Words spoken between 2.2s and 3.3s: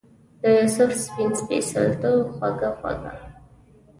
خوږه خوږه